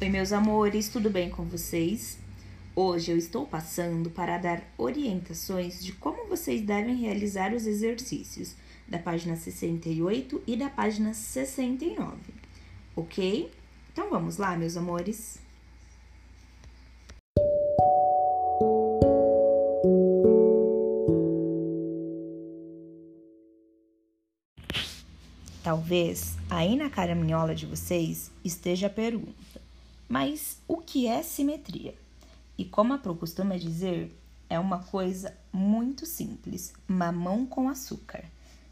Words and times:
Oi, 0.00 0.08
meus 0.08 0.32
amores, 0.32 0.88
tudo 0.88 1.08
bem 1.08 1.30
com 1.30 1.44
vocês? 1.44 2.18
Hoje 2.74 3.12
eu 3.12 3.16
estou 3.16 3.46
passando 3.46 4.10
para 4.10 4.36
dar 4.36 4.60
orientações 4.76 5.82
de 5.82 5.92
como 5.92 6.26
vocês 6.28 6.62
devem 6.62 6.96
realizar 6.96 7.54
os 7.54 7.64
exercícios 7.64 8.56
da 8.88 8.98
página 8.98 9.36
68 9.36 10.42
e 10.48 10.56
da 10.56 10.68
página 10.68 11.14
69, 11.14 12.16
ok? 12.96 13.50
Então 13.92 14.10
vamos 14.10 14.36
lá, 14.36 14.56
meus 14.56 14.76
amores? 14.76 15.38
Talvez 25.62 26.36
aí 26.50 26.76
na 26.76 26.90
caraminhola 26.90 27.54
de 27.54 27.64
vocês 27.64 28.30
esteja 28.44 28.88
a 28.88 28.90
pergunta: 28.90 29.63
mas 30.08 30.58
o 30.68 30.78
que 30.78 31.06
é 31.06 31.22
simetria? 31.22 31.94
E 32.56 32.64
como 32.64 32.92
a 32.92 32.98
Pro 32.98 33.14
costuma 33.14 33.56
dizer, 33.56 34.16
é 34.48 34.58
uma 34.58 34.78
coisa 34.78 35.36
muito 35.52 36.06
simples: 36.06 36.72
mamão 36.86 37.46
com 37.46 37.68
açúcar. 37.68 38.24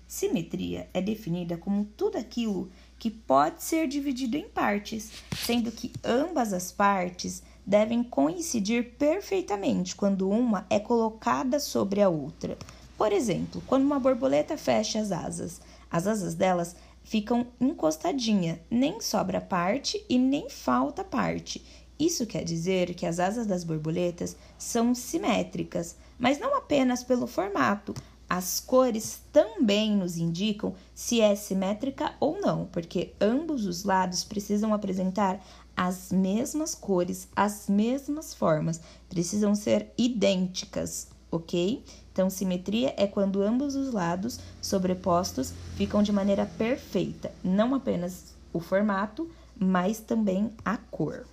Simetria 0.07 0.89
é 0.93 1.01
definida 1.01 1.57
como 1.57 1.87
tudo 1.97 2.19
aquilo 2.19 2.71
que 2.99 3.11
pode 3.11 3.65
ser 3.65 3.89
dividido 3.89 4.37
em 4.37 4.47
partes, 4.49 5.11
sendo 5.45 5.73
que 5.73 5.91
ambas 6.05 6.53
as 6.53 6.71
partes 6.71 7.43
devem 7.67 8.03
coincidir 8.03 8.93
perfeitamente 8.99 9.97
quando 9.97 10.29
uma 10.29 10.67
é 10.69 10.79
colocada 10.79 11.59
sobre 11.59 12.03
a 12.03 12.09
outra. 12.09 12.59
Por 12.97 13.13
exemplo, 13.13 13.63
quando 13.67 13.85
uma 13.85 13.99
borboleta 13.99 14.57
fecha 14.57 15.01
as 15.01 15.11
asas, 15.11 15.61
as 15.91 16.07
asas 16.07 16.35
delas 16.35 16.77
ficam 17.03 17.47
encostadinha, 17.61 18.61
nem 18.71 19.01
sobra 19.01 19.41
parte 19.41 20.05
e 20.09 20.19
nem 20.19 20.49
falta 20.49 21.05
parte. 21.05 21.65
Isso 21.99 22.27
quer 22.27 22.43
dizer 22.43 22.95
que 22.95 23.07
as 23.07 23.21
asas 23.21 23.47
das 23.47 23.65
borboletas 23.65 24.37
são 24.59 24.95
simétricas, 24.95 25.97
mas 26.19 26.39
não 26.39 26.57
apenas 26.57 27.05
pelo 27.05 27.27
formato. 27.27 27.95
As 28.29 28.61
cores 28.61 29.21
também 29.31 29.95
nos 29.95 30.17
indicam 30.17 30.75
se 30.95 31.21
é 31.21 31.37
simétrica 31.37 32.15
ou 32.19 32.41
não, 32.41 32.67
porque 32.67 33.13
ambos 33.21 33.67
os 33.67 33.85
lados 33.85 34.25
precisam 34.25 34.73
apresentar 34.73 35.45
as 35.77 36.11
mesmas 36.11 36.75
cores, 36.75 37.29
as 37.37 37.69
mesmas 37.69 38.35
formas, 38.35 38.81
precisam 39.09 39.55
ser 39.55 39.93
idênticas, 39.97 41.09
ok? 41.33 41.83
Então, 42.13 42.29
simetria 42.29 42.95
é 42.99 43.07
quando 43.07 43.43
ambos 43.43 43.75
os 43.75 43.93
lados 43.93 44.39
sobrepostos 44.61 45.55
ficam 45.77 46.03
de 46.03 46.13
maneira 46.13 46.45
perfeita, 46.45 47.33
não 47.43 47.75
apenas 47.75 48.37
o 48.53 48.61
formato, 48.61 49.29
mas 49.59 49.99
também 49.99 50.53
a 50.63 50.77
cor. 50.77 51.25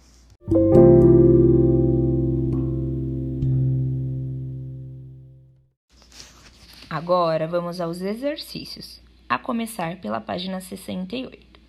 Agora 6.90 7.48
vamos 7.48 7.80
aos 7.80 8.02
exercícios, 8.02 9.00
a 9.28 9.38
começar 9.38 10.02
pela 10.02 10.20
página 10.20 10.60
68. 10.60 11.60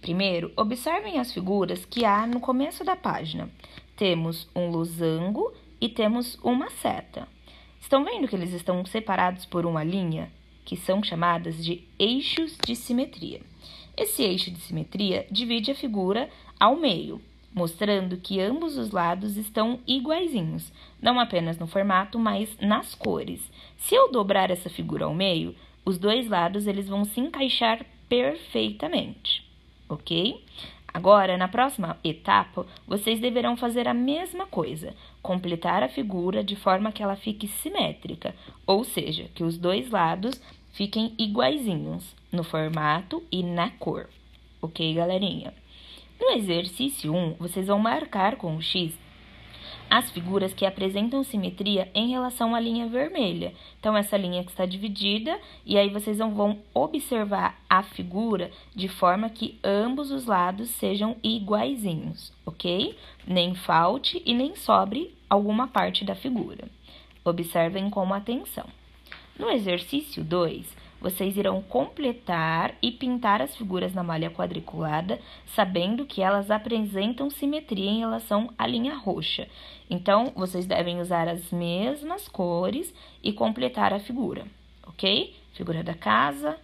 Primeiro, 0.00 0.52
observem 0.56 1.18
as 1.18 1.32
figuras 1.32 1.84
que 1.84 2.04
há 2.04 2.26
no 2.26 2.40
começo 2.40 2.84
da 2.84 2.96
página. 2.96 3.48
Temos 3.96 4.48
um 4.54 4.68
losango 4.68 5.52
e 5.80 5.88
temos 5.88 6.38
uma 6.42 6.70
seta. 6.70 7.28
Estão 7.86 8.04
vendo 8.04 8.26
que 8.26 8.34
eles 8.34 8.52
estão 8.52 8.84
separados 8.84 9.44
por 9.44 9.64
uma 9.64 9.84
linha, 9.84 10.28
que 10.64 10.76
são 10.76 11.04
chamadas 11.04 11.64
de 11.64 11.84
eixos 11.96 12.58
de 12.66 12.74
simetria. 12.74 13.40
Esse 13.96 14.24
eixo 14.24 14.50
de 14.50 14.58
simetria 14.58 15.24
divide 15.30 15.70
a 15.70 15.74
figura 15.76 16.28
ao 16.58 16.74
meio, 16.74 17.22
mostrando 17.54 18.16
que 18.16 18.40
ambos 18.40 18.76
os 18.76 18.90
lados 18.90 19.36
estão 19.36 19.78
iguaizinhos, 19.86 20.72
não 21.00 21.20
apenas 21.20 21.60
no 21.60 21.68
formato, 21.68 22.18
mas 22.18 22.58
nas 22.58 22.92
cores. 22.96 23.40
Se 23.76 23.94
eu 23.94 24.10
dobrar 24.10 24.50
essa 24.50 24.68
figura 24.68 25.04
ao 25.04 25.14
meio, 25.14 25.54
os 25.84 25.96
dois 25.96 26.28
lados 26.28 26.66
eles 26.66 26.88
vão 26.88 27.04
se 27.04 27.20
encaixar 27.20 27.86
perfeitamente, 28.08 29.48
ok? 29.88 30.42
Agora, 30.96 31.36
na 31.36 31.46
próxima 31.46 31.98
etapa, 32.02 32.66
vocês 32.88 33.20
deverão 33.20 33.54
fazer 33.54 33.86
a 33.86 33.92
mesma 33.92 34.46
coisa, 34.46 34.94
completar 35.20 35.82
a 35.82 35.90
figura 35.90 36.42
de 36.42 36.56
forma 36.56 36.90
que 36.90 37.02
ela 37.02 37.16
fique 37.16 37.46
simétrica, 37.46 38.34
ou 38.66 38.82
seja, 38.82 39.28
que 39.34 39.44
os 39.44 39.58
dois 39.58 39.90
lados 39.90 40.40
fiquem 40.72 41.12
iguaizinhos 41.18 42.16
no 42.32 42.42
formato 42.42 43.22
e 43.30 43.42
na 43.42 43.68
cor. 43.68 44.08
Ok, 44.62 44.94
galerinha? 44.94 45.52
No 46.18 46.30
exercício 46.30 47.14
1, 47.14 47.34
vocês 47.34 47.66
vão 47.66 47.78
marcar 47.78 48.36
com 48.36 48.56
o 48.56 48.62
X 48.62 48.94
as 49.90 50.10
figuras 50.10 50.52
que 50.52 50.66
apresentam 50.66 51.22
simetria 51.22 51.88
em 51.94 52.10
relação 52.10 52.54
à 52.54 52.60
linha 52.60 52.86
vermelha. 52.86 53.52
Então, 53.78 53.96
essa 53.96 54.16
linha 54.16 54.44
que 54.44 54.50
está 54.50 54.66
dividida, 54.66 55.38
e 55.64 55.78
aí 55.78 55.88
vocês 55.90 56.18
vão 56.18 56.58
observar 56.74 57.58
a 57.68 57.82
figura 57.82 58.50
de 58.74 58.88
forma 58.88 59.30
que 59.30 59.58
ambos 59.62 60.10
os 60.10 60.26
lados 60.26 60.70
sejam 60.70 61.16
iguaizinhos, 61.22 62.32
ok? 62.44 62.96
Nem 63.26 63.54
falte 63.54 64.22
e 64.26 64.34
nem 64.34 64.54
sobre 64.56 65.14
alguma 65.28 65.68
parte 65.68 66.04
da 66.04 66.14
figura. 66.14 66.68
Observem 67.24 67.88
com 67.90 68.12
atenção. 68.12 68.66
No 69.38 69.50
exercício 69.50 70.24
2, 70.24 70.66
vocês 71.06 71.36
irão 71.36 71.62
completar 71.62 72.74
e 72.82 72.90
pintar 72.90 73.40
as 73.40 73.54
figuras 73.54 73.94
na 73.94 74.02
malha 74.02 74.28
quadriculada, 74.28 75.20
sabendo 75.54 76.04
que 76.04 76.20
elas 76.20 76.50
apresentam 76.50 77.30
simetria 77.30 77.88
em 77.88 78.00
relação 78.00 78.52
à 78.58 78.66
linha 78.66 78.96
roxa. 78.96 79.46
Então, 79.88 80.32
vocês 80.34 80.66
devem 80.66 81.00
usar 81.00 81.28
as 81.28 81.52
mesmas 81.52 82.26
cores 82.26 82.92
e 83.22 83.32
completar 83.32 83.92
a 83.92 84.00
figura, 84.00 84.46
ok? 84.84 85.32
Figura 85.52 85.84
da 85.84 85.94
casa, 85.94 86.58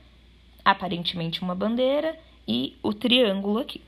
aparentemente 0.64 1.40
uma 1.40 1.54
bandeira 1.54 2.18
e 2.46 2.76
o 2.82 2.92
triângulo 2.92 3.60
aqui. 3.60 3.80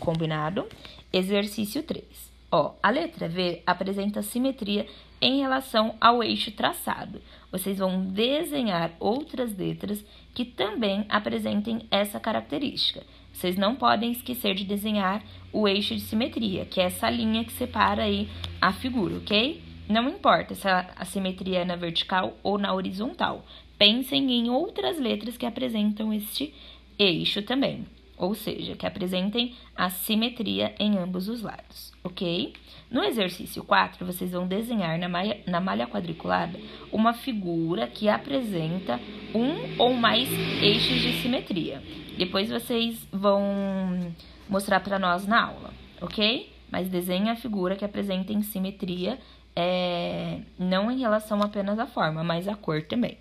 Combinado? 0.00 0.66
Exercício 1.12 1.84
3. 1.84 2.04
Ó, 2.50 2.74
a 2.82 2.90
letra 2.90 3.28
V 3.28 3.62
apresenta 3.66 4.22
simetria 4.22 4.86
em 5.20 5.40
relação 5.40 5.94
ao 6.00 6.22
eixo 6.22 6.50
traçado. 6.50 7.20
Vocês 7.52 7.78
vão 7.78 8.06
desenhar 8.06 8.92
outras 8.98 9.56
letras 9.56 10.02
que 10.32 10.44
também 10.44 11.04
apresentem 11.08 11.86
essa 11.90 12.18
característica. 12.18 13.02
Vocês 13.32 13.56
não 13.56 13.76
podem 13.76 14.12
esquecer 14.12 14.54
de 14.54 14.64
desenhar 14.64 15.22
o 15.52 15.68
eixo 15.68 15.94
de 15.94 16.00
simetria, 16.00 16.64
que 16.64 16.80
é 16.80 16.84
essa 16.84 17.10
linha 17.10 17.44
que 17.44 17.52
separa 17.52 18.04
aí 18.04 18.28
a 18.60 18.72
figura, 18.72 19.18
ok? 19.18 19.62
Não 19.88 20.08
importa 20.08 20.54
se 20.54 20.68
a 20.68 21.04
simetria 21.04 21.60
é 21.60 21.64
na 21.64 21.76
vertical 21.76 22.36
ou 22.42 22.58
na 22.58 22.74
horizontal. 22.74 23.44
Pensem 23.78 24.32
em 24.32 24.50
outras 24.50 24.98
letras 24.98 25.36
que 25.36 25.46
apresentam 25.46 26.12
este 26.12 26.52
eixo 26.98 27.42
também, 27.42 27.86
ou 28.18 28.34
seja, 28.34 28.74
que 28.74 28.86
apresentem 28.86 29.54
a 29.76 29.88
simetria 29.88 30.74
em 30.78 30.98
ambos 30.98 31.28
os 31.28 31.40
lados, 31.40 31.92
ok? 32.02 32.52
No 32.90 33.04
exercício 33.04 33.62
4, 33.62 34.04
vocês 34.04 34.32
vão 34.32 34.46
desenhar 34.46 34.98
na 34.98 35.08
malha, 35.08 35.40
na 35.46 35.60
malha 35.60 35.86
quadriculada 35.86 36.58
uma 36.90 37.12
figura 37.12 37.86
que 37.86 38.08
apresenta 38.08 38.98
um 39.34 39.80
ou 39.80 39.94
mais 39.94 40.28
eixos 40.62 41.00
de 41.00 41.22
simetria. 41.22 41.82
Depois 42.16 42.50
vocês 42.50 43.06
vão 43.12 44.12
mostrar 44.48 44.80
para 44.80 44.98
nós 44.98 45.26
na 45.26 45.44
aula, 45.46 45.70
ok? 46.00 46.52
Mas 46.70 46.88
desenhe 46.88 47.30
a 47.30 47.36
figura 47.36 47.76
que 47.76 47.84
apresenta 47.84 48.32
em 48.32 48.42
simetria, 48.42 49.18
é, 49.54 50.40
não 50.58 50.90
em 50.90 50.98
relação 50.98 51.40
apenas 51.42 51.78
à 51.78 51.86
forma, 51.86 52.24
mas 52.24 52.48
à 52.48 52.56
cor 52.56 52.82
também. 52.82 53.16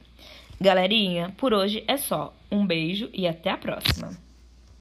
Galerinha, 0.60 1.34
por 1.38 1.54
hoje 1.54 1.84
é 1.88 1.98
só. 1.98 2.34
Um 2.52 2.66
beijo 2.66 3.10
e 3.14 3.28
até 3.28 3.52
a 3.52 3.58
próxima! 3.58 4.27